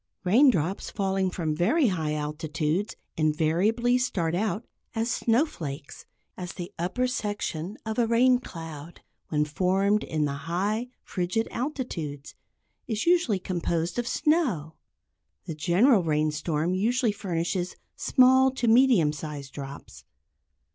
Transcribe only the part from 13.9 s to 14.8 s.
of snow.